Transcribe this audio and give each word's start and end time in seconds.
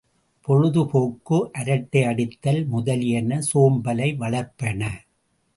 பொழுது 0.47 0.81
போக்கு 0.87 1.49
அரட்டை 1.51 2.01
அடித்தல் 2.03 2.61
முதலியன 2.65 3.39
சோம்பலை 3.53 4.09
வளர்ப்பன. 4.17 4.81